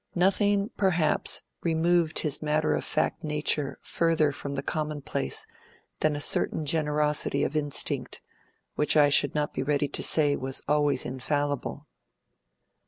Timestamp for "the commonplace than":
4.55-6.15